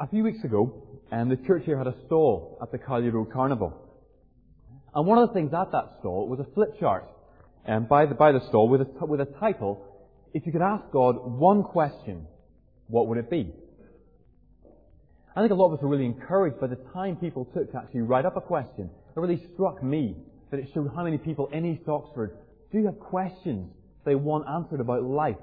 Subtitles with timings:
[0.00, 3.32] A few weeks ago, um, the church here had a stall at the Cowley Road
[3.32, 3.72] Carnival.
[4.92, 7.04] And one of the things at that stall was a flip chart
[7.68, 9.86] um, by, the, by the stall with a, with a title,
[10.32, 12.26] If you could ask God one question,
[12.88, 13.52] what would it be?
[15.36, 17.78] I think a lot of us were really encouraged by the time people took to
[17.78, 18.90] actually write up a question.
[19.16, 20.16] It really struck me
[20.50, 22.36] that it showed how many people in East Oxford
[22.72, 23.70] do have questions
[24.04, 25.36] they want answered about life,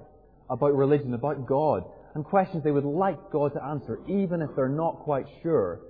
[0.50, 4.70] about religion, about God, and questions they would like God to answer, even if they're
[4.70, 5.82] not quite sure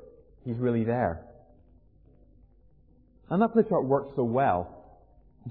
[0.45, 1.23] He's really there.
[3.29, 4.77] And that flip chart worked so well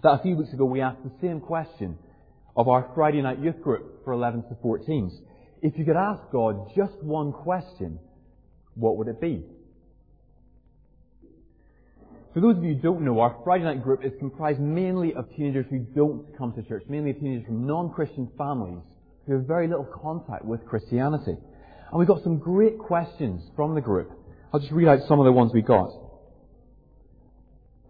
[0.03, 1.97] that a few weeks ago we asked the same question
[2.57, 5.13] of our Friday night youth group for 11s to 14s.
[5.63, 7.99] If you could ask God just one question,
[8.75, 9.45] what would it be?
[12.35, 15.29] For those of you who don't know, our Friday night group is comprised mainly of
[15.37, 18.83] teenagers who don't come to church, mainly teenagers from non-Christian families
[19.31, 21.37] who have very little contact with Christianity.
[21.91, 24.11] And we got some great questions from the group.
[24.53, 25.93] I'll just read out some of the ones we got.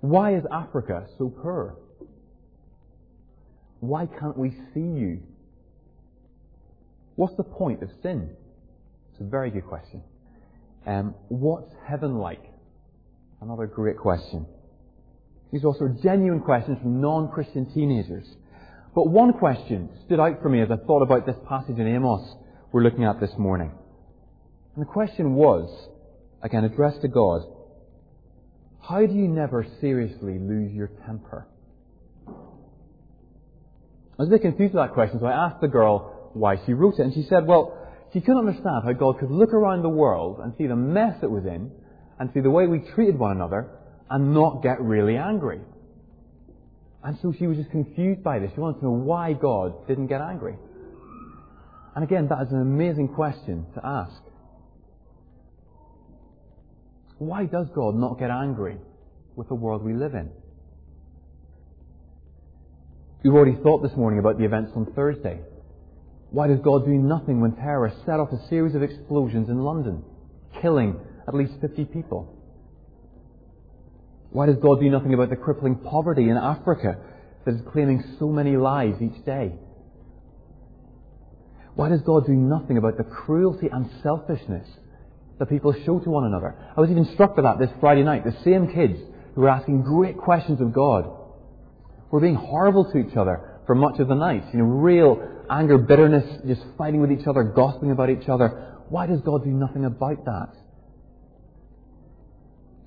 [0.03, 1.79] Why is Africa so poor?
[3.81, 5.23] Why can't we see you?
[7.17, 8.29] What's the point of sin?
[9.13, 10.03] It's a very good question.
[10.87, 12.43] Um, what's heaven like?
[13.41, 14.45] Another great question.
[15.53, 18.27] These are also genuine questions from non-Christian teenagers.
[18.95, 22.35] But one question stood out for me as I thought about this passage in Amos
[22.73, 23.73] we're looking at this morning.
[24.75, 25.89] And the question was,
[26.43, 27.43] again addressed to God,
[28.81, 31.47] how do you never seriously lose your temper?
[32.29, 36.73] I was a bit confused with that question, so I asked the girl why she
[36.73, 37.77] wrote it, and she said, well,
[38.13, 41.31] she couldn't understand how God could look around the world and see the mess it
[41.31, 41.71] was in,
[42.19, 43.71] and see the way we treated one another,
[44.11, 45.61] and not get really angry.
[47.03, 48.51] And so she was just confused by this.
[48.55, 50.57] She wanted to know why God didn't get angry.
[51.95, 54.23] And again, that is an amazing question to ask.
[57.19, 58.77] Why does God not get angry
[59.37, 60.31] with the world we live in?
[63.23, 65.41] We've already thought this morning about the events on Thursday.
[66.31, 70.03] Why does God do nothing when terrorists set off a series of explosions in London,
[70.63, 72.40] killing at least 50 people?
[74.31, 76.99] Why does God do nothing about the crippling poverty in Africa
[77.45, 79.53] that is claiming so many lives each day?
[81.75, 84.69] Why does God do nothing about the cruelty and selfishness
[85.39, 86.55] that people show to one another?
[86.77, 88.25] I was even struck by that this Friday night.
[88.25, 88.99] The same kids
[89.35, 91.11] who were asking great questions of God
[92.11, 94.45] were being horrible to each other for much of the night.
[94.53, 98.77] You know, real anger, bitterness, just fighting with each other, gossiping about each other.
[98.89, 100.60] Why does God do nothing about that?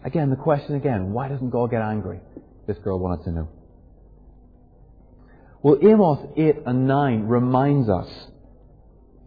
[0.03, 2.19] Again, the question again, why doesn't God get angry?
[2.67, 3.49] This girl wanted to know.
[5.61, 8.09] Well, Amos 8 and 9 reminds us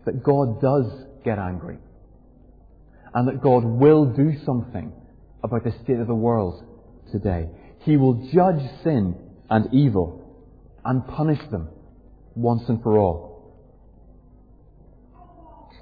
[0.05, 0.87] that God does
[1.25, 1.79] get angry.
[3.15, 4.93] And that God will do something
[5.43, 6.63] about the state of the world
[7.11, 7.49] today.
[7.81, 9.17] He will judge sin
[9.49, 10.45] and evil
[10.85, 11.69] and punish them
[12.35, 13.27] once and for all.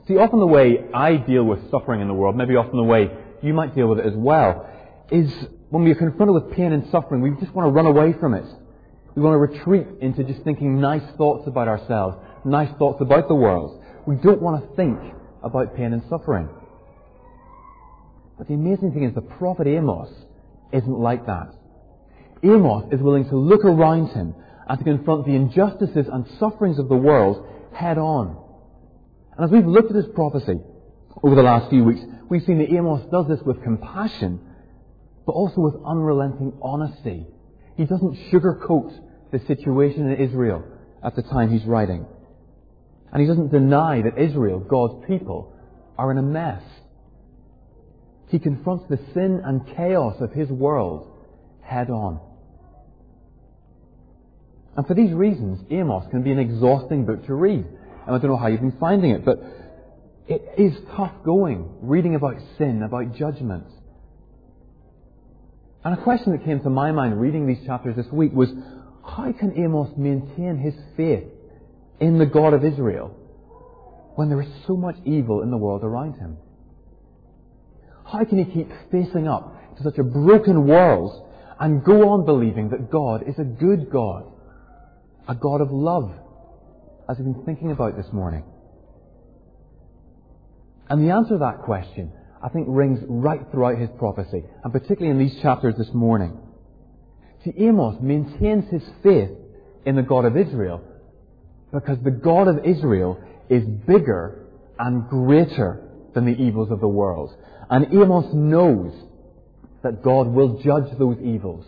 [0.06, 3.10] See, often the way I deal with suffering in the world, maybe often the way
[3.42, 4.70] you might deal with it as well,
[5.10, 5.30] is
[5.70, 8.34] when we are confronted with pain and suffering, we just want to run away from
[8.34, 8.46] it.
[9.14, 13.34] We want to retreat into just thinking nice thoughts about ourselves, nice thoughts about the
[13.34, 13.82] world.
[14.06, 14.98] We don't want to think
[15.42, 16.48] about pain and suffering.
[18.38, 20.10] But the amazing thing is the prophet Amos
[20.72, 21.54] isn't like that.
[22.42, 24.34] Amos is willing to look around him
[24.68, 28.36] and to confront the injustices and sufferings of the world head on.
[29.36, 30.58] And as we've looked at this prophecy
[31.22, 34.40] over the last few weeks, we've seen that Amos does this with compassion
[35.26, 37.26] but also with unrelenting honesty.
[37.76, 38.92] He doesn't sugarcoat
[39.32, 40.64] the situation in Israel
[41.02, 42.06] at the time he's writing.
[43.12, 45.54] And he doesn't deny that Israel, God's people,
[45.96, 46.62] are in a mess.
[48.28, 51.10] He confronts the sin and chaos of his world
[51.62, 52.20] head on.
[54.76, 57.64] And for these reasons, Amos can be an exhausting book to read.
[58.06, 59.38] And I don't know how you've been finding it, but
[60.26, 63.66] it is tough going, reading about sin, about judgment.
[65.84, 68.48] And a question that came to my mind reading these chapters this week was,
[69.06, 71.24] how can Amos maintain his faith
[72.00, 73.14] in the God of Israel
[74.16, 76.38] when there is so much evil in the world around him?
[78.06, 81.28] How can he keep facing up to such a broken world
[81.60, 84.24] and go on believing that God is a good God,
[85.28, 86.12] a God of love,
[87.08, 88.44] as we've been thinking about this morning?
[90.88, 92.12] And the answer to that question
[92.44, 96.36] I think rings right throughout his prophecy, and particularly in these chapters this morning.
[97.42, 99.30] See, Amos maintains his faith
[99.86, 100.82] in the God of Israel
[101.72, 103.18] because the God of Israel
[103.48, 104.46] is bigger
[104.78, 107.34] and greater than the evils of the world.
[107.70, 108.92] And Amos knows
[109.82, 111.64] that God will judge those evils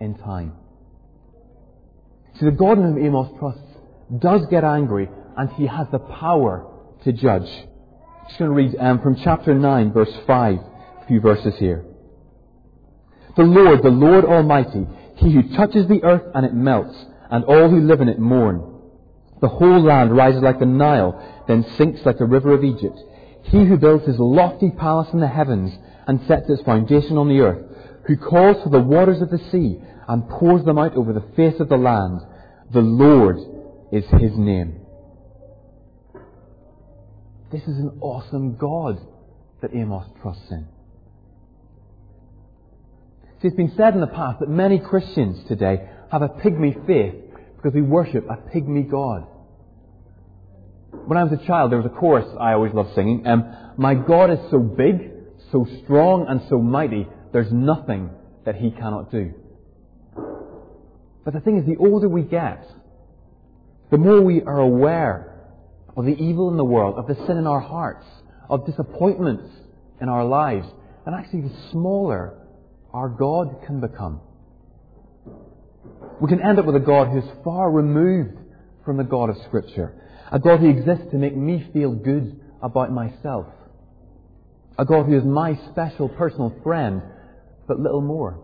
[0.00, 0.52] in time.
[2.38, 3.62] See, the God in whom Amos trusts
[4.18, 6.66] does get angry, and he has the power
[7.04, 7.50] to judge.
[8.30, 11.84] Just going to read um, from chapter 9, verse 5, a few verses here.
[13.36, 14.86] The Lord, the Lord Almighty,
[15.16, 16.94] he who touches the earth and it melts,
[17.28, 18.82] and all who live in it mourn.
[19.40, 22.96] The whole land rises like the Nile, then sinks like the river of Egypt.
[23.42, 25.72] He who builds his lofty palace in the heavens
[26.06, 27.66] and sets its foundation on the earth,
[28.06, 31.58] who calls for the waters of the sea and pours them out over the face
[31.58, 32.20] of the land.
[32.72, 33.38] The Lord
[33.90, 34.79] is his name.
[37.50, 39.00] This is an awesome God
[39.60, 40.66] that Amos trusts in.
[43.42, 47.14] See, it's been said in the past that many Christians today have a pygmy faith
[47.56, 49.26] because we worship a pygmy God.
[51.06, 53.26] When I was a child, there was a chorus I always loved singing.
[53.26, 55.10] Um, My God is so big,
[55.50, 58.10] so strong, and so mighty, there's nothing
[58.44, 59.34] that he cannot do.
[61.24, 62.64] But the thing is, the older we get,
[63.90, 65.29] the more we are aware
[66.00, 68.06] of the evil in the world, of the sin in our hearts,
[68.48, 69.44] of disappointments
[70.00, 70.66] in our lives,
[71.04, 72.38] and actually the smaller
[72.92, 74.20] our God can become.
[76.20, 78.36] We can end up with a God who's far removed
[78.84, 79.94] from the God of Scripture.
[80.32, 83.46] A God who exists to make me feel good about myself.
[84.78, 87.02] A God who is my special personal friend,
[87.68, 88.42] but little more.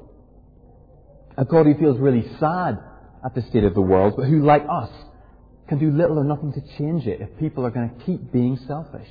[1.38, 2.78] A God who feels really sad
[3.24, 4.90] at the state of the world, but who, like us,
[5.68, 8.58] can do little or nothing to change it if people are going to keep being
[8.66, 9.08] selfish.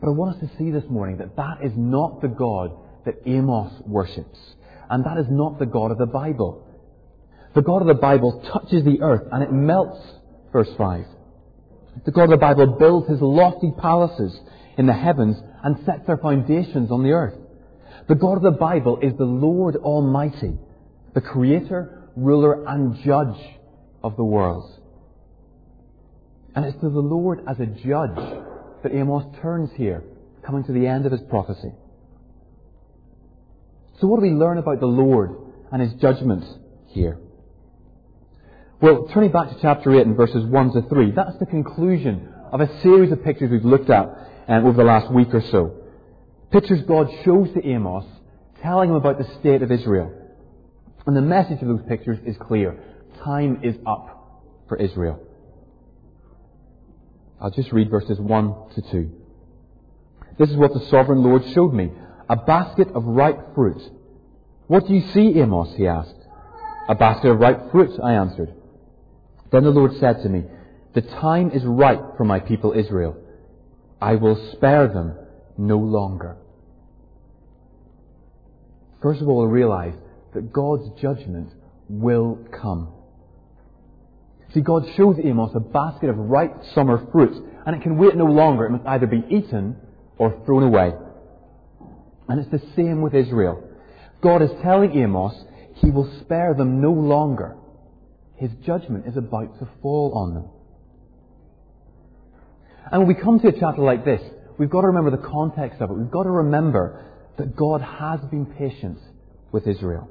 [0.00, 2.72] But I want us to see this morning that that is not the God
[3.04, 4.38] that Amos worships.
[4.88, 6.66] And that is not the God of the Bible.
[7.54, 10.00] The God of the Bible touches the earth and it melts,
[10.52, 11.04] verse 5.
[12.04, 14.38] The God of the Bible builds his lofty palaces
[14.78, 17.34] in the heavens and sets their foundations on the earth.
[18.08, 20.56] The God of the Bible is the Lord Almighty,
[21.14, 23.36] the creator, ruler, and judge
[24.02, 24.70] of the world.
[26.54, 28.16] And it's to the Lord as a judge
[28.82, 30.02] that Amos turns here,
[30.44, 31.72] coming to the end of his prophecy.
[34.00, 35.36] So what do we learn about the Lord
[35.70, 36.44] and his judgment
[36.86, 37.18] here?
[38.80, 42.62] Well, turning back to chapter 8 and verses 1 to 3, that's the conclusion of
[42.62, 44.08] a series of pictures we've looked at
[44.48, 45.76] um, over the last week or so.
[46.50, 48.06] Pictures God shows to Amos,
[48.62, 50.12] telling him about the state of Israel.
[51.06, 52.82] And the message of those pictures is clear.
[53.24, 55.20] Time is up for Israel.
[57.40, 59.10] I'll just read verses 1 to 2.
[60.38, 61.90] This is what the sovereign Lord showed me
[62.28, 63.82] a basket of ripe fruit.
[64.68, 65.74] What do you see, Amos?
[65.76, 66.14] he asked.
[66.88, 68.54] A basket of ripe fruit, I answered.
[69.50, 70.44] Then the Lord said to me,
[70.94, 73.16] The time is ripe for my people Israel.
[74.00, 75.16] I will spare them
[75.58, 76.36] no longer.
[79.02, 79.94] First of all, realize
[80.34, 81.52] that God's judgment
[81.88, 82.92] will come.
[84.52, 87.34] See, God shows Amos a basket of ripe summer fruit,
[87.66, 88.66] and it can wait no longer.
[88.66, 89.76] It must either be eaten
[90.18, 90.92] or thrown away.
[92.28, 93.62] And it's the same with Israel.
[94.20, 95.34] God is telling Amos
[95.76, 97.56] he will spare them no longer.
[98.36, 100.48] His judgment is about to fall on them.
[102.90, 104.20] And when we come to a chapter like this,
[104.58, 105.94] we've got to remember the context of it.
[105.94, 107.04] We've got to remember
[107.38, 108.98] that God has been patient
[109.52, 110.10] with Israel.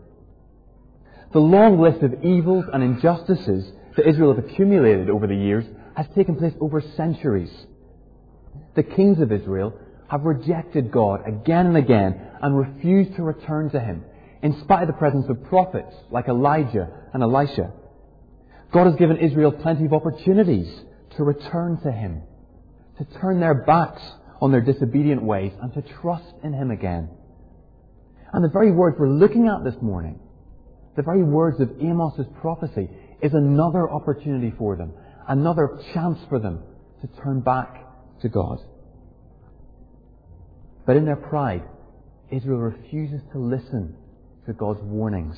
[1.33, 5.65] The long list of evils and injustices that Israel have accumulated over the years
[5.95, 7.51] has taken place over centuries.
[8.75, 9.77] The kings of Israel
[10.09, 14.05] have rejected God again and again and refused to return to Him,
[14.41, 17.73] in spite of the presence of prophets like Elijah and Elisha.
[18.71, 20.69] God has given Israel plenty of opportunities
[21.17, 22.21] to return to Him,
[22.99, 24.01] to turn their backs
[24.41, 27.09] on their disobedient ways and to trust in Him again.
[28.31, 30.19] And the very words we're looking at this morning,
[30.95, 32.87] the very words of Amos's prophecy,
[33.21, 34.93] is another opportunity for them,
[35.27, 36.63] another chance for them
[37.01, 37.85] to turn back
[38.21, 38.59] to God.
[40.85, 41.63] But in their pride,
[42.31, 43.95] Israel refuses to listen
[44.45, 45.37] to God's warnings.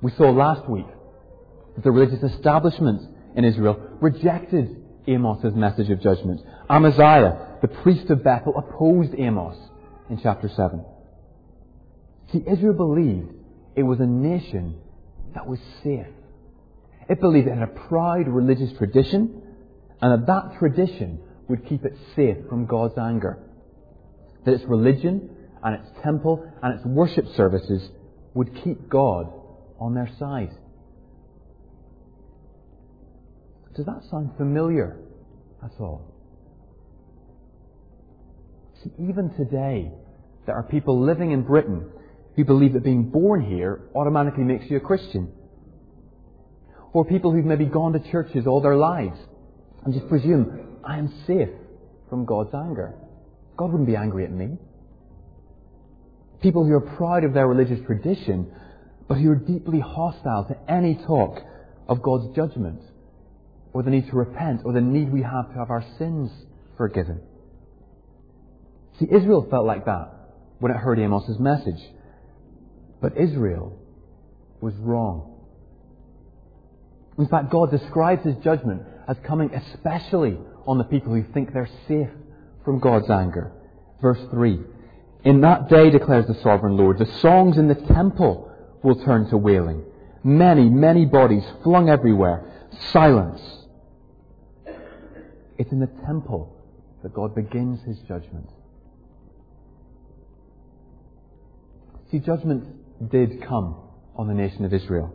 [0.00, 0.86] We saw last week
[1.74, 3.02] that the religious establishment
[3.36, 6.40] in Israel rejected Amos' message of judgment.
[6.68, 9.56] Amaziah, the priest of Bethel, opposed Amos
[10.10, 10.84] in chapter 7.
[12.32, 13.32] See, Israel believed
[13.76, 14.78] it was a nation
[15.34, 16.06] that was safe.
[17.08, 19.42] It believed it had a proud religious tradition,
[20.00, 23.38] and that that tradition would keep it safe from God's anger.
[24.44, 25.30] That its religion
[25.62, 27.88] and its temple and its worship services
[28.34, 29.32] would keep God
[29.78, 30.50] on their side.
[33.74, 34.98] Does that sound familiar
[35.64, 36.12] at all?
[38.82, 39.92] See, even today,
[40.46, 41.90] there are people living in Britain
[42.36, 45.32] who believe that being born here automatically makes you a Christian.
[46.92, 49.18] Or people who've maybe gone to churches all their lives
[49.84, 51.48] and just presume, I am safe
[52.08, 52.94] from God's anger.
[53.56, 54.58] God wouldn't be angry at me.
[56.42, 58.52] People who are proud of their religious tradition,
[59.08, 61.38] but who are deeply hostile to any talk
[61.88, 62.80] of God's judgment,
[63.72, 66.30] or the need to repent, or the need we have to have our sins
[66.76, 67.20] forgiven.
[68.98, 70.12] See, Israel felt like that
[70.58, 71.80] when it heard Amos's message.
[73.02, 73.76] But Israel
[74.60, 75.40] was wrong.
[77.18, 81.68] In fact, God describes his judgment as coming especially on the people who think they're
[81.88, 82.08] safe
[82.64, 83.52] from God's anger.
[84.00, 84.60] Verse 3.
[85.24, 88.50] In that day, declares the sovereign Lord, the songs in the temple
[88.82, 89.84] will turn to wailing.
[90.24, 92.68] Many, many bodies flung everywhere.
[92.92, 93.40] Silence.
[95.58, 96.56] It's in the temple
[97.02, 98.48] that God begins his judgment.
[102.10, 103.76] See, judgment did come
[104.16, 105.12] on the nation of Israel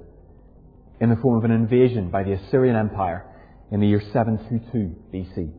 [0.99, 3.25] in the form of an invasion by the Assyrian Empire
[3.71, 5.51] in the year 722 BC.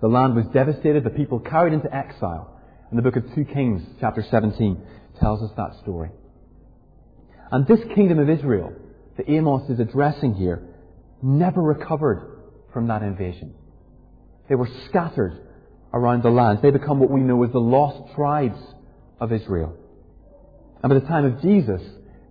[0.00, 2.60] The land was devastated, the people carried into exile.
[2.90, 4.80] And the book of 2 Kings, chapter 17,
[5.20, 6.10] tells us that story.
[7.50, 8.72] And this kingdom of Israel
[9.16, 10.62] that Amos is addressing here
[11.22, 13.54] never recovered from that invasion.
[14.48, 15.40] They were scattered
[15.92, 16.58] around the land.
[16.60, 18.58] They become what we know as the lost tribes
[19.20, 19.76] of Israel.
[20.84, 21.80] And by the time of Jesus,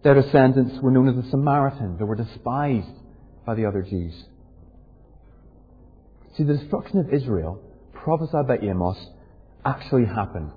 [0.04, 1.98] their descendants were known as the Samaritans.
[1.98, 2.96] They were despised
[3.48, 4.14] by the other Jews.
[6.38, 7.60] See, the destruction of Israel,
[7.94, 9.08] prophesied by Amos,
[9.66, 10.52] actually happened.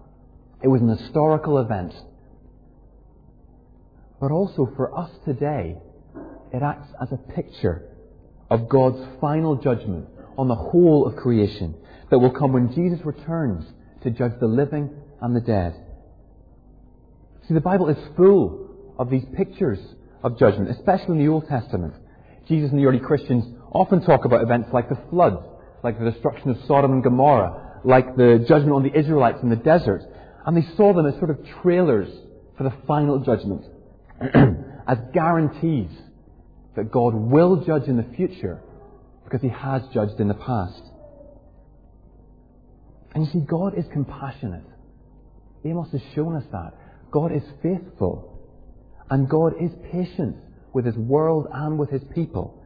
[0.63, 1.95] It was an historical event.
[4.21, 5.79] But also for us today,
[6.53, 7.89] it acts as a picture
[8.51, 11.75] of God's final judgment on the whole of creation
[12.11, 13.65] that will come when Jesus returns
[14.03, 14.91] to judge the living
[15.23, 15.86] and the dead.
[17.49, 19.79] See, the Bible is full of these pictures
[20.23, 21.95] of judgment, especially in the Old Testament.
[22.49, 25.45] Jesus and the early Christians often talk about events like the flood,
[25.85, 29.57] like the destruction of Sodom and Gomorrah, like the judgment on the Israelites in the
[29.57, 30.03] desert.
[30.45, 32.09] And they saw them as sort of trailers
[32.57, 33.65] for the final judgment,
[34.89, 35.91] as guarantees
[36.75, 38.61] that God will judge in the future
[39.25, 40.83] because he has judged in the past.
[43.15, 44.65] And you see, God is compassionate.
[45.65, 46.75] Amos has shown us that.
[47.11, 48.33] God is faithful.
[49.11, 50.37] And God is patient
[50.73, 52.63] with his world and with his people.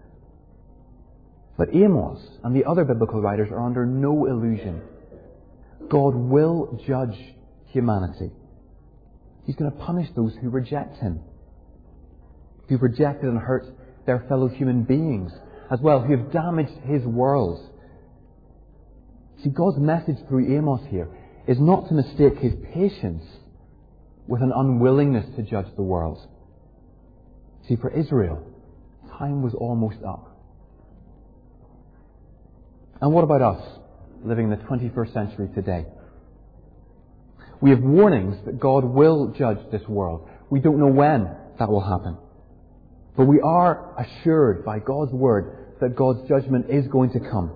[1.58, 4.80] But Amos and the other biblical writers are under no illusion.
[5.90, 7.18] God will judge
[7.66, 8.30] humanity.
[9.44, 11.20] He's going to punish those who reject him,
[12.68, 13.66] who've rejected and hurt
[14.06, 15.32] their fellow human beings
[15.70, 17.60] as well, who have damaged his world.
[19.42, 21.08] See, God's message through Amos here
[21.46, 23.24] is not to mistake his patience
[24.30, 26.24] with an unwillingness to judge the world.
[27.66, 28.46] See, for Israel,
[29.18, 30.38] time was almost up.
[33.00, 33.78] And what about us,
[34.24, 35.84] living in the 21st century today?
[37.60, 40.28] We have warnings that God will judge this world.
[40.48, 42.16] We don't know when that will happen.
[43.16, 47.50] But we are assured by God's word that God's judgment is going to come.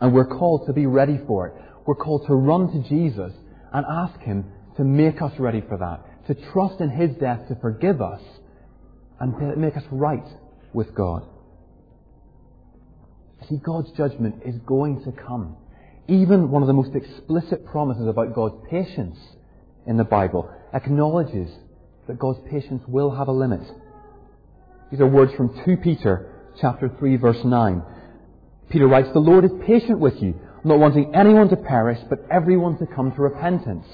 [0.00, 1.54] And we're called to be ready for it.
[1.86, 3.32] We're called to run to Jesus
[3.72, 4.44] and ask Him
[4.80, 8.22] to make us ready for that, to trust in His death to forgive us
[9.20, 10.24] and to make us right
[10.72, 11.26] with God.
[13.46, 15.56] See, God's judgment is going to come.
[16.08, 19.18] Even one of the most explicit promises about God's patience
[19.86, 21.50] in the Bible acknowledges
[22.08, 23.60] that God's patience will have a limit.
[24.90, 27.82] These are words from 2 Peter chapter 3 verse 9.
[28.70, 32.78] Peter writes, The Lord is patient with you, not wanting anyone to perish, but everyone
[32.78, 33.84] to come to repentance.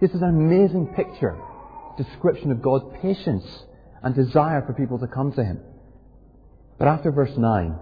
[0.00, 1.38] This is an amazing picture,
[1.96, 3.44] description of God's patience
[4.02, 5.60] and desire for people to come to Him.
[6.78, 7.78] But after verse 9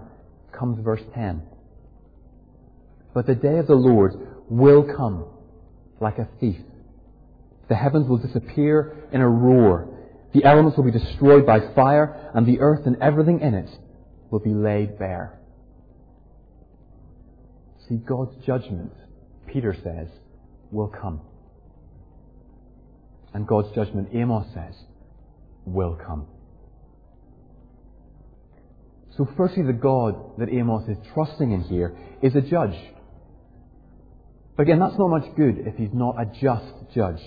[0.57, 1.41] comes verse 10.
[3.13, 4.13] But the day of the Lord
[4.49, 5.25] will come
[5.99, 6.61] like a thief.
[7.67, 9.89] The heavens will disappear in a roar.
[10.33, 13.69] The elements will be destroyed by fire, and the earth and everything in it
[14.29, 15.39] will be laid bare.
[17.87, 18.93] See, God's judgment,
[19.47, 20.07] Peter says,
[20.71, 21.21] will come.
[23.35, 24.73] And God's judgment, Amos says,
[25.65, 26.25] will come.
[29.17, 32.77] So firstly, the God that Amos is trusting in here is a judge.
[34.55, 37.19] But again, that's not much good if he's not a just judge.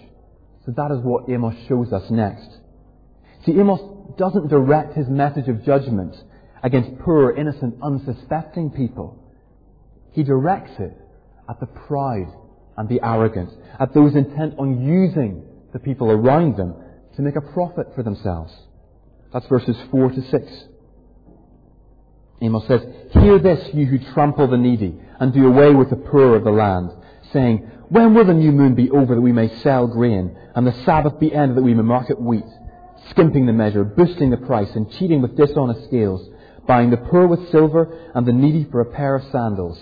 [0.65, 2.57] So that is what Amos shows us next.
[3.45, 6.17] See, Amos doesn't direct his message of judgment
[6.63, 9.23] against poor, innocent, unsuspecting people.
[10.13, 10.97] He directs it
[11.51, 12.33] at the pride
[12.79, 16.75] and the arrogant, at those intent on using the people around them
[17.17, 18.53] to make a profit for themselves.
[19.33, 20.65] That's verses 4 to 6.
[22.41, 26.37] Amos says, Hear this, you who trample the needy and do away with the poor
[26.37, 26.91] of the land,
[27.33, 30.85] saying, When will the new moon be over that we may sell grain, and the
[30.85, 32.45] Sabbath be ended that we may market wheat,
[33.11, 36.29] skimping the measure, boosting the price, and cheating with dishonest scales,
[36.67, 39.79] buying the poor with silver and the needy for a pair of sandals,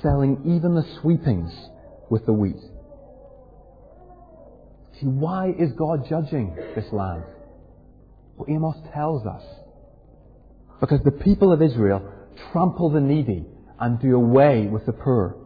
[0.00, 1.52] selling even the sweepings
[2.08, 2.60] with the wheat.
[5.00, 7.24] See, why is God judging this land?
[8.36, 9.42] Well, Amos tells us.
[10.80, 12.02] Because the people of Israel
[12.52, 13.46] trample the needy
[13.78, 15.36] and do away with the poor.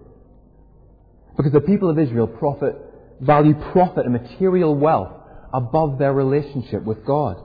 [1.37, 2.77] Because the people of Israel profit,
[3.21, 5.13] value profit and material wealth
[5.53, 7.37] above their relationship with God.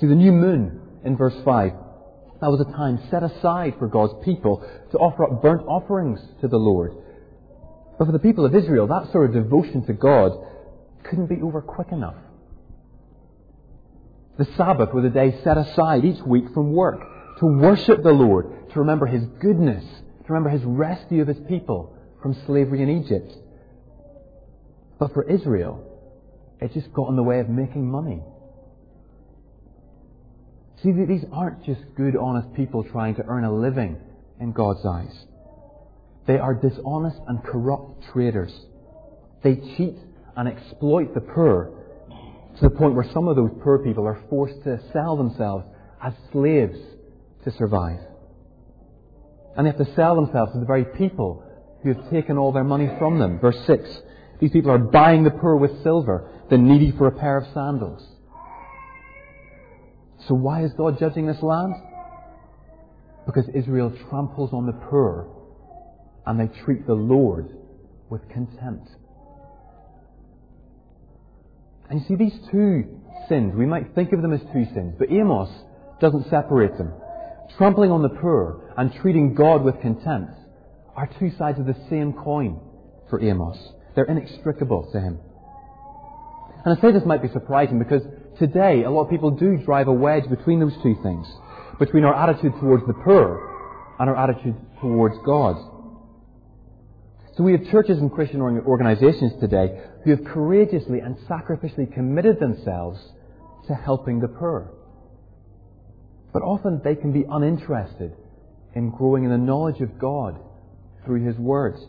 [0.00, 1.72] See, the new moon in verse 5,
[2.40, 6.48] that was a time set aside for God's people to offer up burnt offerings to
[6.48, 6.92] the Lord.
[7.98, 10.32] But for the people of Israel, that sort of devotion to God
[11.04, 12.16] couldn't be over quick enough.
[14.38, 17.00] The Sabbath was a day set aside each week from work
[17.40, 21.96] to worship the Lord, to remember His goodness, to remember His rescue of His people
[22.22, 23.32] from slavery in Egypt.
[24.98, 25.84] But for Israel,
[26.60, 28.22] it just got in the way of making money.
[30.82, 33.96] See, these aren't just good, honest people trying to earn a living
[34.40, 35.26] in God's eyes.
[36.26, 38.52] They are dishonest and corrupt traders.
[39.42, 39.96] They cheat
[40.38, 41.72] and exploit the poor
[42.56, 45.66] to the point where some of those poor people are forced to sell themselves
[46.00, 46.78] as slaves
[47.44, 47.98] to survive.
[49.56, 51.44] And they have to sell themselves to the very people
[51.82, 53.40] who have taken all their money from them.
[53.40, 53.82] Verse 6.
[54.40, 58.06] These people are buying the poor with silver, the needy for a pair of sandals.
[60.28, 61.74] So why is God judging this land?
[63.26, 65.28] Because Israel tramples on the poor
[66.26, 67.48] and they treat the Lord
[68.08, 68.88] with contempt.
[71.90, 75.10] And you see, these two sins, we might think of them as two sins, but
[75.10, 75.48] Amos
[76.00, 76.92] doesn't separate them.
[77.56, 80.32] Trampling on the poor and treating God with contempt
[80.94, 82.60] are two sides of the same coin
[83.08, 83.56] for Amos.
[83.94, 85.18] They're inextricable to him.
[86.64, 88.02] And I say this might be surprising because
[88.38, 91.26] today a lot of people do drive a wedge between those two things,
[91.78, 95.56] between our attitude towards the poor and our attitude towards God.
[97.38, 102.98] So we have churches and Christian organizations today who have courageously and sacrificially committed themselves
[103.68, 104.72] to helping the poor.
[106.32, 108.12] But often they can be uninterested
[108.74, 110.36] in growing in the knowledge of God
[111.04, 111.80] through His words.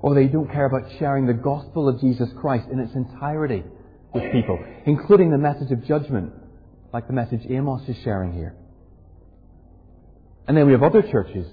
[0.00, 3.64] Or they don't care about sharing the gospel of Jesus Christ in its entirety
[4.12, 6.34] with people, including the message of judgment,
[6.92, 8.54] like the message Amos is sharing here.
[10.46, 11.46] And then we have other churches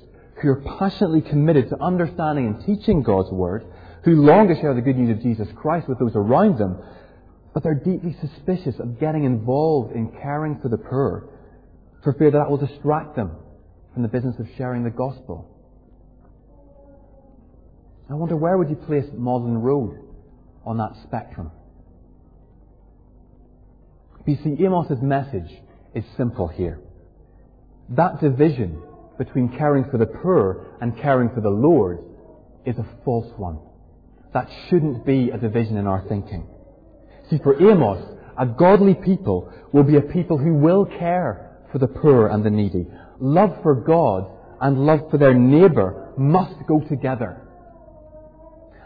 [0.45, 3.65] who are passionately committed to understanding and teaching God's Word,
[4.03, 6.77] who long to share the good news of Jesus Christ with those around them,
[7.53, 11.29] but they're deeply suspicious of getting involved in caring for the poor,
[12.03, 13.31] for fear that that will distract them
[13.93, 15.49] from the business of sharing the gospel.
[18.07, 19.97] I wonder where would you place Magdalen Road
[20.63, 21.49] on that spectrum?
[24.27, 25.51] You see, Amos's message
[25.95, 26.79] is simple here.
[27.89, 28.81] That division
[29.17, 31.99] between caring for the poor and caring for the Lord
[32.65, 33.59] is a false one.
[34.33, 36.47] That shouldn't be a division in our thinking.
[37.29, 38.03] See, for Amos,
[38.37, 42.49] a godly people will be a people who will care for the poor and the
[42.49, 42.85] needy.
[43.19, 44.29] Love for God
[44.61, 47.41] and love for their neighbour must go together.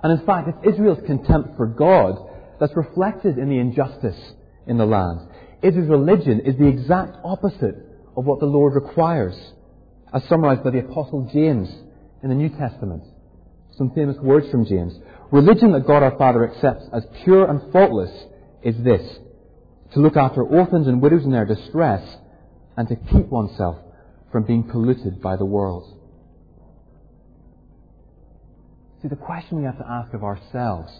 [0.03, 2.17] And in fact, it's Israel's contempt for God
[2.59, 4.19] that's reflected in the injustice
[4.67, 5.21] in the land.
[5.61, 7.75] Israel's religion is the exact opposite
[8.15, 9.35] of what the Lord requires
[10.13, 11.69] as summarized by the Apostle James
[12.23, 13.03] in the New Testament.
[13.71, 14.93] Some famous words from James.
[15.31, 18.11] Religion that God our Father accepts as pure and faultless
[18.63, 19.19] is this
[19.93, 22.17] to look after orphans and widows in their distress
[22.75, 23.77] and to keep oneself
[24.31, 25.95] from being polluted by the world.
[29.01, 30.91] See, the question we have to ask of ourselves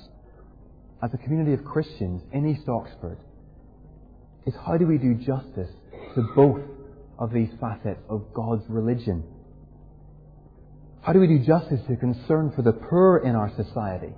[1.01, 3.17] as a community of Christians in East Oxford
[4.45, 5.69] is how do we do justice
[6.15, 6.61] to both
[7.19, 9.23] of these facets of God's religion?
[11.01, 14.13] How do we do justice to a concern for the poor in our society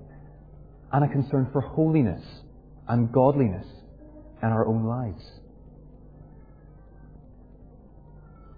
[0.94, 2.24] and a concern for holiness
[2.88, 3.66] and godliness
[4.42, 5.24] in our own lives?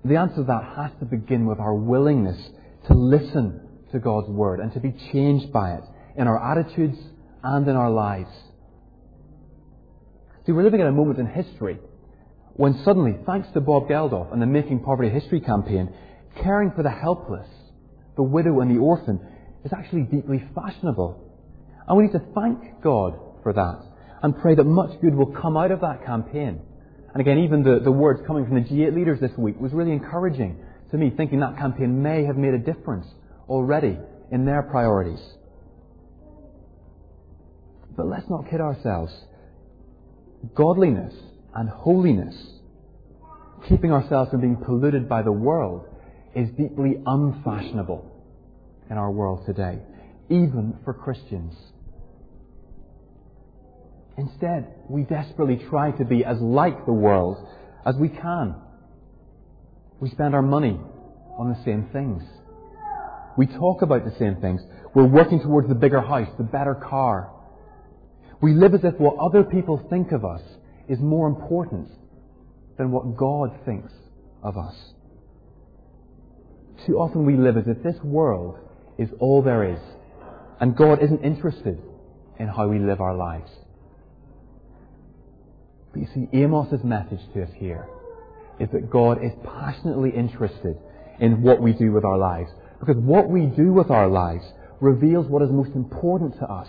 [0.06, 2.50] The answer to that has to begin with our willingness
[2.88, 3.62] to listen
[3.94, 5.84] to God's Word and to be changed by it
[6.18, 6.98] in our attitudes
[7.42, 8.32] and in our lives.
[10.46, 11.80] See, we're living at a moment in history
[12.56, 15.92] when suddenly, thanks to Bob Geldof and the Making Poverty History campaign,
[16.42, 17.48] caring for the helpless,
[18.16, 19.20] the widow and the orphan
[19.66, 21.20] is actually deeply fashionable.
[21.88, 23.80] And we need to thank God for that
[24.22, 26.62] and pray that much good will come out of that campaign.
[27.14, 29.92] And again, even the, the words coming from the G8 leaders this week was really
[29.92, 30.58] encouraging
[30.92, 33.08] to me, thinking that campaign may have made a difference
[33.50, 33.98] already
[34.32, 35.20] in their priorities.
[37.98, 39.12] But let's not kid ourselves.
[40.56, 41.14] Godliness
[41.56, 42.36] and holiness,
[43.68, 45.86] keeping ourselves from being polluted by the world,
[46.36, 48.10] is deeply unfashionable
[48.90, 49.80] in our world today,
[50.30, 51.54] even for Christians.
[54.18, 57.48] Instead, we desperately try to be as like the world
[57.86, 58.56] as we can.
[60.00, 60.80] We spend our money
[61.38, 62.24] on the same things.
[63.38, 64.62] We talk about the same things.
[64.94, 67.32] We're working towards the bigger house, the better car.
[68.42, 70.42] We live as if what other people think of us
[70.88, 71.90] is more important
[72.78, 73.92] than what God thinks
[74.42, 74.76] of us.
[76.86, 78.60] Too often we live as if this world
[78.98, 79.80] is all there is,
[80.60, 81.82] and God isn't interested
[82.40, 83.50] in how we live our lives.
[85.94, 87.88] But you see, Amos's message to us here
[88.60, 90.78] is that God is passionately interested
[91.20, 92.50] in what we do with our lives.
[92.80, 94.44] Because what we do with our lives
[94.82, 96.68] reveals what is most important to us.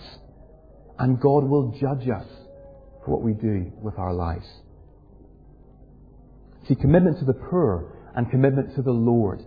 [0.98, 2.26] And God will judge us
[3.04, 4.46] for what we do with our lives.
[6.68, 9.42] See, commitment to the poor and commitment to the Lord,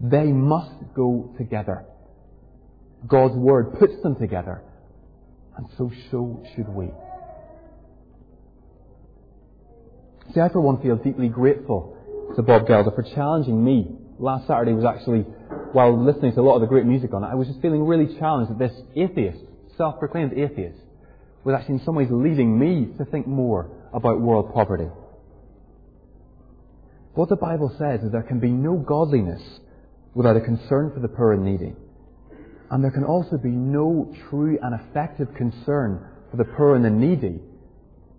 [0.00, 1.84] they must go together.
[3.06, 4.62] God's Word puts them together.
[5.56, 6.88] And so, so should we.
[10.34, 11.96] See, I for one feel deeply grateful
[12.36, 13.96] to Bob Geldof for challenging me.
[14.18, 15.20] Last Saturday was actually,
[15.72, 17.84] while listening to a lot of the great music on it, I was just feeling
[17.84, 19.40] really challenged that this atheist,
[19.76, 20.78] self-proclaimed atheist,
[21.44, 24.88] was actually in some ways leading me to think more about world poverty.
[27.14, 29.42] What the Bible says is there can be no godliness
[30.14, 31.72] without a concern for the poor and needy.
[32.70, 36.90] And there can also be no true and effective concern for the poor and the
[36.90, 37.40] needy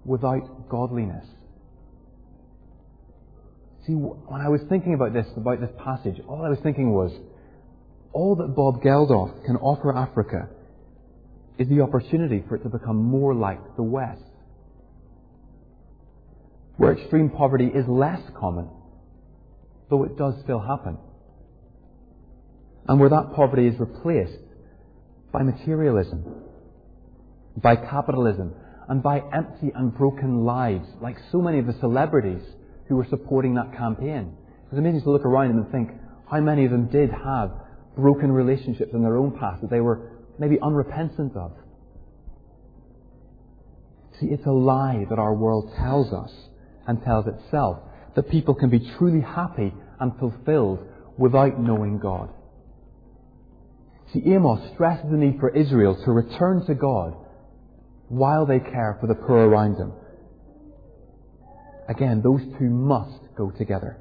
[0.04, 1.26] without godliness.
[3.88, 7.12] See, when I was thinking about this, about this passage, all I was thinking was,
[8.14, 10.50] all that Bob Geldof can offer Africa
[11.58, 14.22] is the opportunity for it to become more like the West,
[16.78, 18.68] where extreme poverty is less common,
[19.90, 20.98] though it does still happen,
[22.88, 24.40] and where that poverty is replaced
[25.32, 26.24] by materialism,
[27.58, 28.54] by capitalism,
[28.90, 32.42] and by empty and broken lives, like so many of the celebrities
[32.88, 34.36] who were supporting that campaign.
[34.66, 35.92] It was amazing to look around and think
[36.30, 37.52] how many of them did have
[37.96, 40.11] broken relationships in their own past that they were
[40.42, 41.52] maybe unrepentant of.
[44.20, 46.32] See, it's a lie that our world tells us
[46.88, 47.78] and tells itself
[48.16, 50.80] that people can be truly happy and fulfilled
[51.16, 52.34] without knowing God.
[54.12, 57.16] See, Amos stresses the need for Israel to return to God
[58.10, 59.94] while they care for the poor around them.
[61.88, 64.00] Again, those two must go together.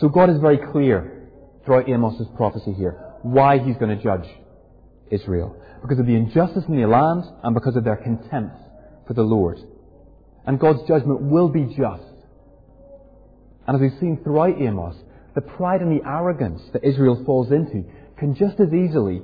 [0.00, 1.28] So God is very clear
[1.64, 4.28] throughout Amos's prophecy here why he's going to judge
[5.10, 5.56] Israel.
[5.80, 8.56] Because of the injustice in the land and because of their contempt
[9.06, 9.58] for the Lord.
[10.46, 12.02] And God's judgment will be just.
[13.66, 14.96] And as we've seen throughout Amos,
[15.34, 17.84] the pride and the arrogance that Israel falls into
[18.18, 19.22] can just as easily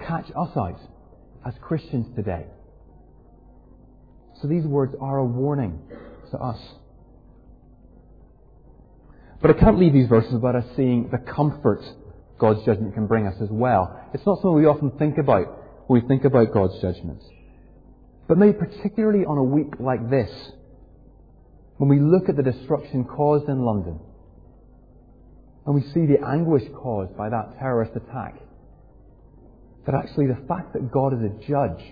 [0.00, 0.80] catch us out
[1.46, 2.46] as Christians today.
[4.40, 5.78] So these words are a warning
[6.30, 6.58] to us.
[9.42, 11.82] But I can't leave these verses without us seeing the comfort
[12.38, 14.00] God's judgment can bring us as well.
[14.14, 17.24] It's not something we often think about when we think about God's judgments.
[18.28, 20.30] But maybe particularly on a week like this,
[21.76, 23.98] when we look at the destruction caused in London,
[25.66, 28.36] and we see the anguish caused by that terrorist attack,
[29.86, 31.84] that actually the fact that God is a judge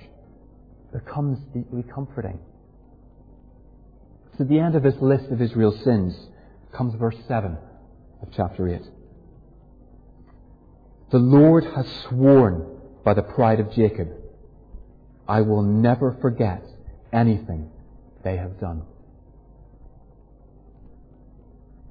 [0.92, 2.38] becomes deeply comforting.
[4.36, 6.16] So at the end of this list of Israel's sins
[6.72, 7.56] comes verse 7
[8.22, 8.82] of chapter 8.
[11.10, 14.08] The Lord has sworn by the pride of Jacob,
[15.26, 16.62] I will never forget
[17.12, 17.70] anything
[18.22, 18.82] they have done.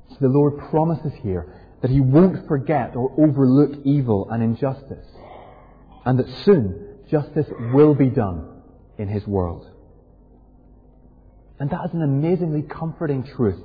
[0.09, 5.05] So the Lord promises here that He won't forget or overlook evil and injustice,
[6.05, 8.61] and that soon justice will be done
[8.97, 9.69] in his world.
[11.59, 13.61] And that is an amazingly comforting truth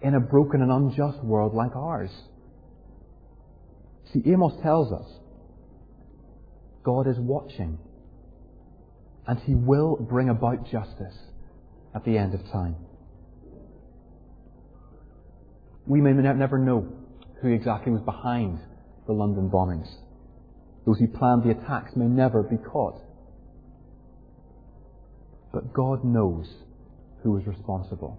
[0.00, 2.10] in a broken and unjust world like ours.
[4.12, 5.06] See, Amos tells us
[6.84, 7.78] God is watching
[9.26, 11.16] and he will bring about justice
[11.94, 12.76] at the end of time.
[15.86, 16.92] We may never know
[17.40, 18.60] who exactly was behind
[19.06, 19.88] the London bombings.
[20.86, 23.00] Those who planned the attacks may never be caught.
[25.52, 26.46] But God knows
[27.22, 28.18] who is responsible.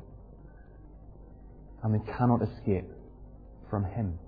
[1.83, 2.89] And they cannot escape
[3.69, 4.19] from Him.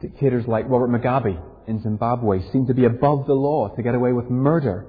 [0.00, 4.12] Dictators like Robert Mugabe in Zimbabwe seem to be above the law to get away
[4.12, 4.86] with murder,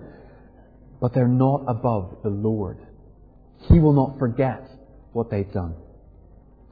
[0.99, 2.77] but they're not above the Lord.
[3.69, 4.63] He will not forget
[5.13, 5.75] what they've done.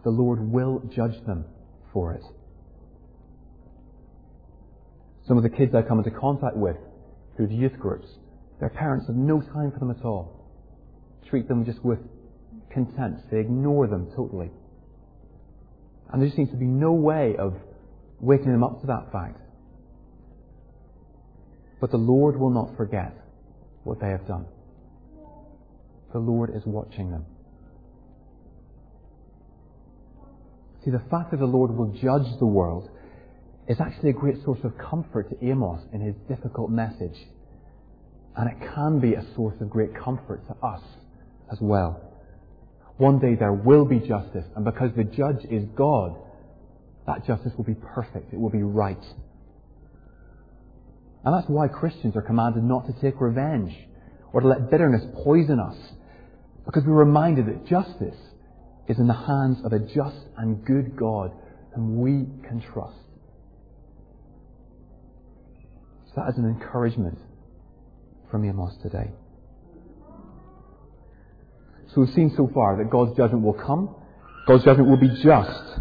[0.04, 1.46] The Lord will judge them
[1.94, 2.24] for it.
[5.28, 6.78] Some of the kids I come into contact with
[7.36, 8.08] through the youth groups,
[8.60, 10.46] their parents have no time for them at all.
[11.30, 12.00] Treat them just with
[12.70, 13.32] contempt.
[13.32, 14.52] They ignore them totally.
[16.12, 17.56] And there just seems to be no way of
[18.20, 19.40] waking them up to that fact.
[21.82, 23.14] But the Lord will not forget
[23.84, 24.46] what they have done.
[26.14, 27.26] The Lord is watching them.
[30.84, 32.90] See, the fact that the Lord will judge the world
[33.68, 37.18] is actually a great source of comfort to Amos in his difficult message.
[38.38, 40.82] And it can be a source of great comfort to us
[41.52, 42.02] as well.
[42.98, 46.16] One day there will be justice, and because the judge is God,
[47.08, 48.34] that justice will be perfect.
[48.34, 49.04] It will be right.
[51.24, 53.74] And that's why Christians are commanded not to take revenge
[54.32, 55.78] or to let bitterness poison us.
[56.66, 58.18] Because we're reminded that justice
[58.88, 61.32] is in the hands of a just and good God
[61.74, 62.96] whom we can trust.
[66.08, 67.18] So that is an encouragement
[68.32, 69.12] from Amos today.
[71.94, 73.96] So we've seen so far that God's judgment will come,
[74.48, 75.80] God's judgment will be just.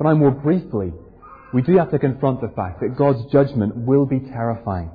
[0.00, 0.94] But now more briefly,
[1.52, 4.90] we do have to confront the fact that God's judgment will be terrifying.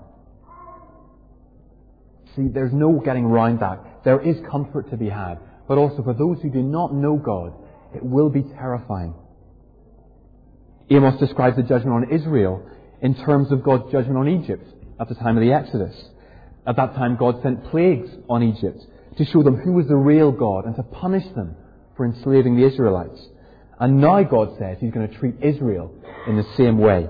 [2.35, 4.03] See, there's no getting around that.
[4.03, 5.37] There is comfort to be had.
[5.67, 7.53] But also for those who do not know God,
[7.93, 9.13] it will be terrifying.
[10.89, 12.67] Amos describes the judgment on Israel
[12.99, 14.67] in terms of God's judgment on Egypt
[14.99, 15.95] at the time of the Exodus.
[16.65, 18.79] At that time, God sent plagues on Egypt
[19.19, 21.55] to show them who was the real God and to punish them
[21.95, 23.21] for enslaving the Israelites.
[23.79, 25.93] And now God says He's going to treat Israel
[26.27, 27.09] in the same way.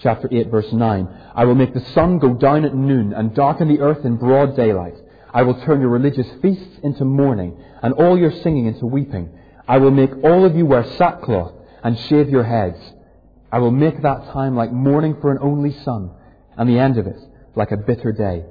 [0.00, 1.08] Chapter 8 verse 9.
[1.34, 4.56] I will make the sun go down at noon and darken the earth in broad
[4.56, 4.94] daylight.
[5.32, 9.36] I will turn your religious feasts into mourning and all your singing into weeping.
[9.66, 12.78] I will make all of you wear sackcloth and shave your heads.
[13.50, 16.10] I will make that time like mourning for an only son
[16.56, 17.18] and the end of it
[17.56, 18.44] like a bitter day.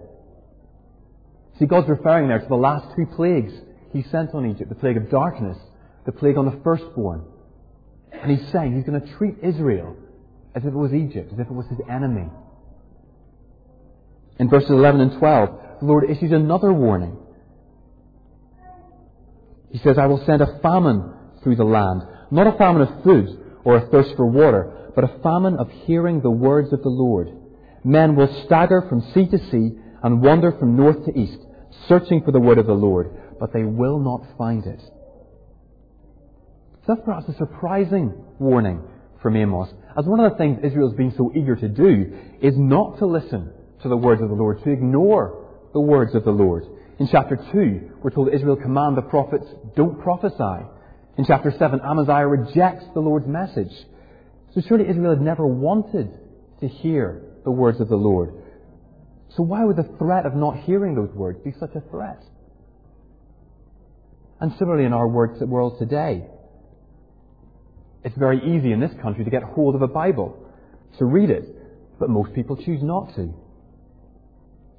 [1.59, 3.53] See, God's referring there to the last two plagues
[3.91, 5.57] He sent on Egypt, the plague of darkness
[6.05, 7.23] the plague on the firstborn.
[8.11, 9.95] And he's saying he's going to treat Israel
[10.55, 12.29] as if it was Egypt, as if it was his enemy.
[14.39, 17.17] In verses 11 and 12, the Lord issues another warning.
[19.71, 21.13] He says, I will send a famine
[21.43, 23.29] through the land, not a famine of food
[23.63, 27.29] or a thirst for water, but a famine of hearing the words of the Lord.
[27.83, 29.71] Men will stagger from sea to sea
[30.03, 31.39] and wander from north to east,
[31.87, 34.81] searching for the word of the Lord, but they will not find it.
[36.86, 38.82] So that's perhaps a surprising warning
[39.22, 39.69] from Amos.
[39.98, 43.52] As one of the things Israel's been so eager to do is not to listen
[43.84, 46.65] to the words of the Lord, to ignore the words of the Lord.
[47.00, 50.65] In chapter 2, we're told Israel command the prophets, don't prophesy.
[51.17, 53.72] In chapter 7, Amaziah rejects the Lord's message.
[54.54, 56.10] So surely Israel had never wanted
[56.60, 58.34] to hear the words of the Lord.
[59.38, 62.22] So why would the threat of not hearing those words be such a threat?
[64.41, 66.26] And similarly in our world today,
[68.03, 70.37] it's very easy in this country to get hold of a Bible,
[70.97, 71.45] to read it,
[71.99, 73.33] but most people choose not to.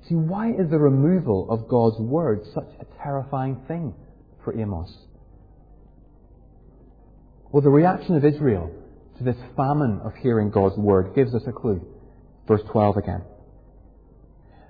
[0.08, 3.94] See, why is the removal of God's Word such a terrifying thing
[4.44, 4.94] for Amos?
[7.50, 8.70] Well, the reaction of Israel
[9.18, 11.87] to this famine of hearing God's Word gives us a clue.
[12.46, 13.22] Verse 12 again.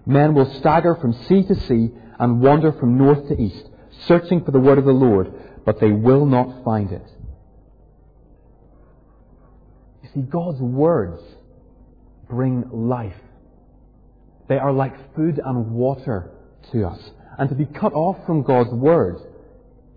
[0.07, 1.89] Men will stagger from sea to sea
[2.19, 3.69] and wander from north to east,
[4.07, 5.33] searching for the Word of the Lord,
[5.65, 7.11] but they will not find it.
[10.15, 11.21] See, God's words
[12.29, 13.15] bring life.
[14.49, 16.31] They are like food and water
[16.73, 16.99] to us.
[17.39, 19.17] And to be cut off from God's word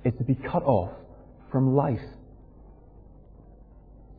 [0.03, 0.91] is to be cut off
[1.51, 2.01] from life.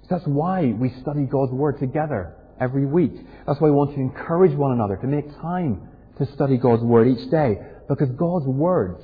[0.03, 3.13] So that's why we study God's word together every week.
[3.47, 7.09] That's why we want to encourage one another to make time to study God's word
[7.09, 7.59] each day.
[7.89, 9.01] Because God's words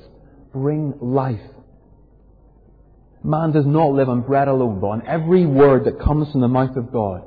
[0.53, 1.41] bring life.
[3.25, 6.47] Man does not live on bread alone, but on every word that comes from the
[6.47, 7.23] mouth of God.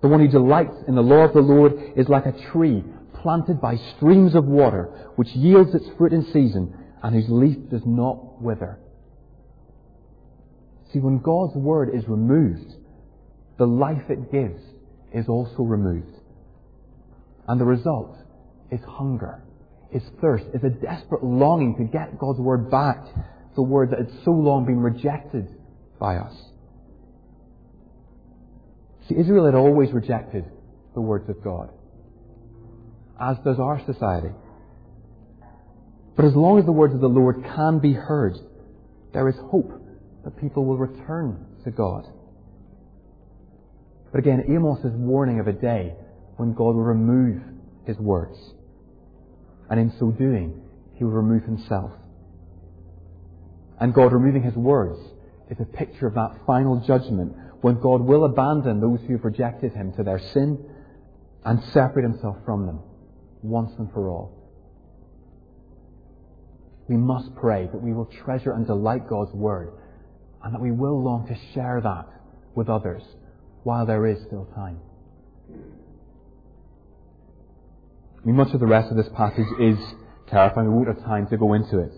[0.00, 2.84] The one who delights in the law of the Lord is like a tree
[3.20, 7.82] planted by streams of water, which yields its fruit in season, and whose leaf does
[7.84, 8.78] not wither.
[10.92, 12.74] See, when God's word is removed,
[13.58, 14.62] the life it gives
[15.12, 16.14] is also removed.
[17.48, 18.16] And the result
[18.70, 19.42] is hunger,
[19.92, 23.04] is thirst, is a desperate longing to get God's word back,
[23.54, 25.48] the word that had so long been rejected
[25.98, 26.34] by us.
[29.08, 30.44] See, Israel had always rejected
[30.94, 31.70] the words of God,
[33.20, 34.30] as does our society.
[36.16, 38.36] But as long as the words of the Lord can be heard,
[39.12, 39.72] there is hope
[40.24, 42.06] that people will return to God.
[44.10, 45.94] But again, Amos is warning of a day
[46.36, 47.42] when God will remove
[47.84, 48.38] his words.
[49.68, 50.62] And in so doing,
[50.94, 51.90] he will remove himself.
[53.80, 54.98] And God removing his words
[55.50, 59.72] is a picture of that final judgment when God will abandon those who have rejected
[59.72, 60.64] him to their sin
[61.44, 62.80] and separate himself from them
[63.42, 64.32] once and for all.
[66.88, 69.72] We must pray that we will treasure and delight God's word
[70.42, 72.06] and that we will long to share that
[72.54, 73.02] with others
[73.62, 74.78] while there is still time.
[78.22, 79.78] I mean, much of the rest of this passage is
[80.28, 80.68] terrifying.
[80.68, 81.92] We won't have time to go into it.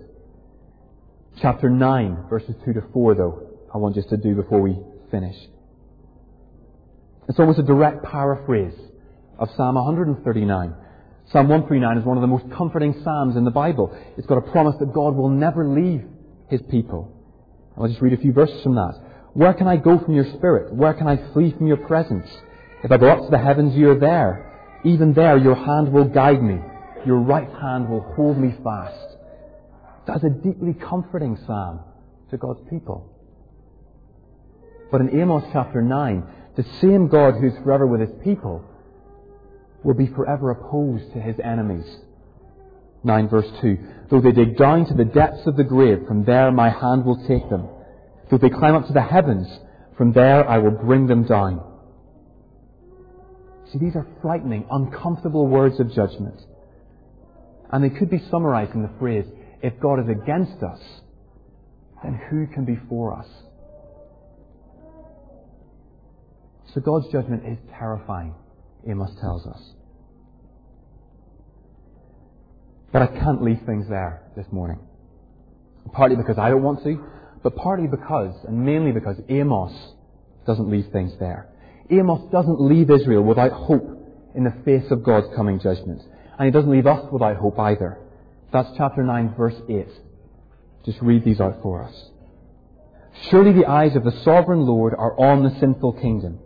[1.41, 4.79] Chapter 9, verses 2 to 4, though, I want just to do before we
[5.11, 5.37] finish.
[7.29, 8.73] It's almost a direct paraphrase
[9.39, 10.75] of Psalm 139.
[11.31, 13.95] Psalm 139 is one of the most comforting psalms in the Bible.
[14.17, 16.05] It's got a promise that God will never leave
[16.49, 17.13] his people.
[17.77, 18.95] I'll just read a few verses from that.
[19.35, 20.73] Where can I go from your spirit?
[20.73, 22.27] Where can I flee from your presence?
[22.83, 24.81] If I go up to the heavens, you are there.
[24.87, 26.61] Even there, your hand will guide me.
[27.05, 29.16] Your right hand will hold me fast.
[30.07, 31.81] That's a deeply comforting psalm
[32.31, 33.13] to God's people.
[34.91, 36.25] But in Amos chapter 9,
[36.57, 38.65] the same God who's forever with his people
[39.83, 41.87] will be forever opposed to his enemies.
[43.05, 43.79] 9 verse 2.
[44.11, 47.27] Though they dig down to the depths of the grave, from there my hand will
[47.27, 47.69] take them.
[48.31, 49.49] Though they climb up to the heavens,
[49.97, 51.63] from there I will bring them down.
[53.73, 56.41] See, these are frightening, uncomfortable words of judgment.
[57.71, 59.25] And they could be summarized in the phrase,
[59.63, 60.81] if God is against us,
[62.03, 63.27] then who can be for us?
[66.75, 68.35] So God's judgment is terrifying,
[68.87, 69.61] Amos tells us.
[72.93, 74.79] But I can't leave things there this morning.
[75.93, 77.03] Partly because I don't want to,
[77.43, 79.73] but partly because, and mainly because, Amos
[80.47, 81.49] doesn't leave things there.
[81.91, 83.87] Amos doesn't leave Israel without hope
[84.35, 86.03] in the face of God's coming judgment.
[86.39, 87.99] And he doesn't leave us without hope either.
[88.53, 89.89] That's chapter 9, verse 8.
[90.85, 92.11] Just read these out for us.
[93.31, 96.39] Surely the eyes of the sovereign Lord are on the sinful kingdom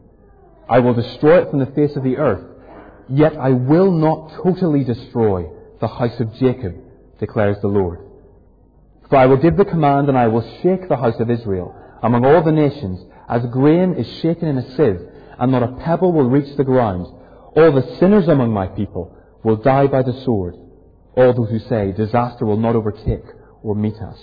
[0.70, 2.44] I will destroy it from the face of the earth.
[3.08, 6.76] Yet I will not totally destroy the house of Jacob,
[7.18, 7.98] declares the Lord.
[9.08, 12.24] For I will give the command and I will shake the house of Israel among
[12.24, 15.00] all the nations as grain is shaken in a sieve
[15.40, 17.06] and not a pebble will reach the ground.
[17.56, 20.54] All the sinners among my people will die by the sword.
[21.20, 23.26] All those who say disaster will not overtake
[23.62, 24.18] or meet us.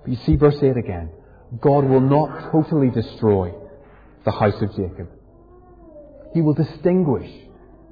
[0.00, 1.10] But you see verse 8 again.
[1.60, 3.52] God will not totally destroy
[4.24, 5.10] the house of Jacob.
[6.32, 7.30] He will distinguish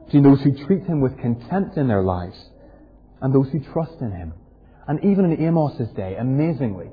[0.07, 2.39] between those who treat him with contempt in their lives
[3.21, 4.33] and those who trust in him.
[4.89, 6.87] And even in Amos's day, amazingly,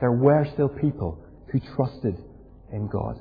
[0.00, 2.16] there were still people who trusted
[2.72, 3.20] in God.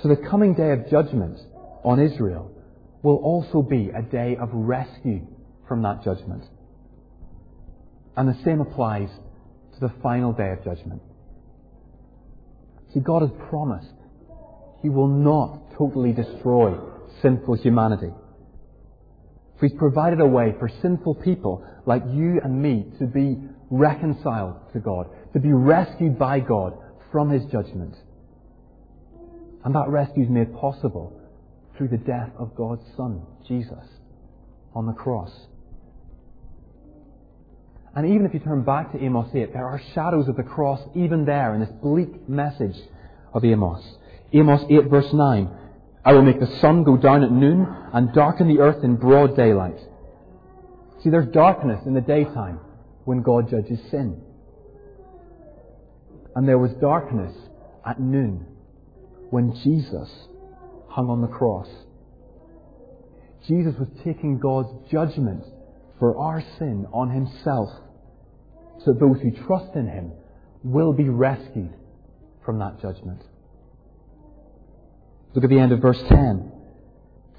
[0.00, 1.40] So the coming day of judgment
[1.82, 2.54] on Israel
[3.02, 5.26] will also be a day of rescue
[5.66, 6.44] from that judgment.
[8.16, 9.10] And the same applies
[9.74, 11.02] to the final day of judgment.
[12.92, 13.94] See, God has promised
[14.82, 16.76] He will not totally destroy
[17.22, 18.10] sinful humanity.
[19.60, 23.36] He's provided a way for sinful people like you and me to be
[23.70, 26.78] reconciled to God, to be rescued by God
[27.12, 27.94] from His judgment.
[29.64, 31.17] And that rescue is made possible
[31.78, 33.84] through the death of God's Son, Jesus,
[34.74, 35.30] on the cross.
[37.94, 40.80] And even if you turn back to Amos 8, there are shadows of the cross
[40.94, 42.76] even there in this bleak message
[43.32, 43.82] of Amos.
[44.32, 45.50] Amos 8 verse 9.
[46.04, 49.36] I will make the sun go down at noon and darken the earth in broad
[49.36, 49.78] daylight.
[51.02, 52.60] See, there's darkness in the daytime
[53.04, 54.20] when God judges sin.
[56.34, 57.34] And there was darkness
[57.84, 58.46] at noon
[59.30, 60.08] when Jesus
[60.98, 61.68] hung on the cross.
[63.46, 65.44] Jesus was taking God's judgment
[66.00, 67.68] for our sin on himself
[68.84, 70.10] so those who trust in him
[70.64, 71.72] will be rescued
[72.44, 73.22] from that judgment.
[75.34, 76.50] Look at the end of verse 10.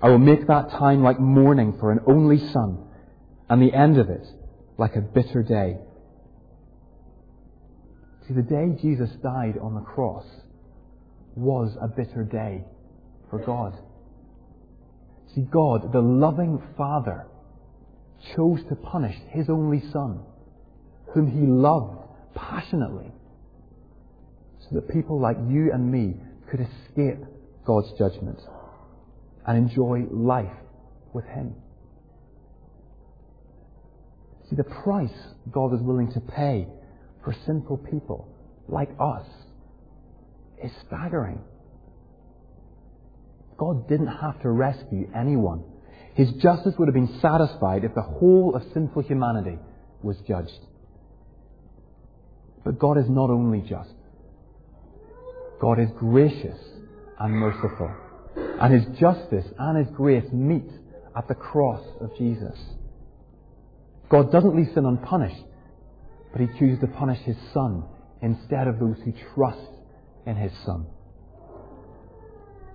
[0.02, 2.78] I will make that time like mourning for an only son,
[3.50, 4.26] and the end of it
[4.78, 5.80] like a bitter day.
[8.26, 10.26] See, the day Jesus died on the cross
[11.36, 12.64] was a bitter day
[13.30, 13.78] for God.
[15.34, 17.26] See, God, the loving Father,
[18.36, 20.20] chose to punish His only Son,
[21.14, 22.00] whom He loved
[22.36, 23.12] passionately,
[24.62, 26.16] so that people like you and me
[26.50, 27.20] could escape
[27.66, 28.40] God's judgment
[29.46, 30.52] and enjoy life
[31.14, 31.56] with Him.
[34.50, 35.14] See, the price
[35.52, 36.68] God is willing to pay
[37.24, 38.28] for sinful people
[38.68, 39.26] like us
[40.64, 41.40] is staggering.
[43.60, 45.66] God didn't have to rescue anyone.
[46.14, 49.60] His justice would have been satisfied if the whole of sinful humanity
[50.02, 50.60] was judged.
[52.64, 53.94] But God is not only just.
[55.60, 56.58] God is gracious
[57.20, 57.92] and merciful.
[58.62, 60.70] And His justice and His grace meet
[61.16, 62.58] at the cross of Jesus.
[64.10, 65.44] God doesn't leave sin unpunished,
[66.32, 67.84] but He chooses to punish His Son
[68.22, 69.60] instead of those who trust
[70.26, 70.86] in His Son.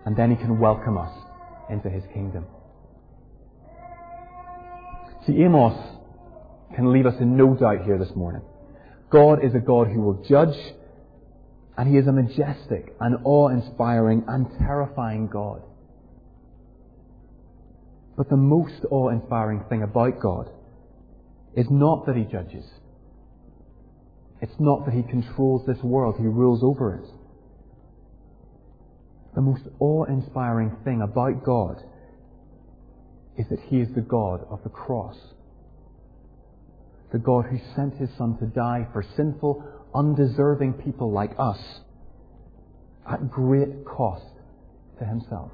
[0.05, 1.13] And then He can welcome us
[1.71, 2.47] into His kingdom.
[5.27, 5.99] See, Amos
[6.75, 8.43] can leave us in no doubt here this morning.
[9.11, 10.57] God is a God who will judge,
[11.79, 15.63] and He is a majestic and awe-inspiring and terrifying God.
[18.17, 20.51] But the most awe-inspiring thing about God
[21.57, 22.65] is not that He judges.
[24.41, 27.09] It's not that He controls this world, He rules over it.
[29.35, 31.83] The most awe-inspiring thing about God
[33.37, 35.17] is that He is the God of the cross.
[37.13, 39.65] The God who sent His Son to die for sinful,
[39.95, 41.59] undeserving people like us
[43.11, 44.25] at great cost
[44.99, 45.51] to Himself.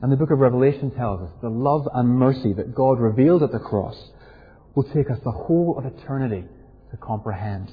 [0.00, 3.50] And the book of Revelation tells us the love and mercy that God revealed at
[3.50, 3.96] the cross
[4.74, 6.44] will take us the whole of eternity
[6.90, 7.72] to comprehend.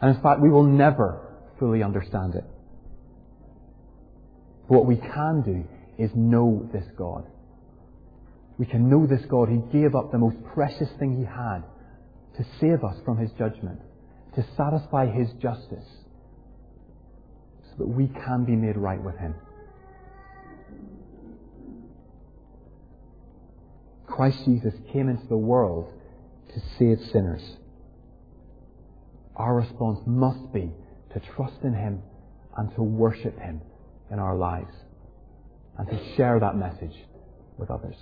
[0.00, 1.27] And in fact, we will never
[1.58, 2.44] fully understand it.
[4.68, 5.64] But what we can do
[6.02, 7.26] is know this God.
[8.58, 11.62] We can know this God who gave up the most precious thing he had
[12.36, 13.80] to save us from his judgment,
[14.34, 15.86] to satisfy his justice,
[17.70, 19.34] so that we can be made right with him.
[24.06, 25.92] Christ Jesus came into the world
[26.52, 27.42] to save sinners.
[29.36, 30.72] Our response must be
[31.12, 32.02] to trust in Him
[32.56, 33.60] and to worship Him
[34.10, 34.74] in our lives
[35.78, 36.96] and to share that message
[37.56, 37.96] with others.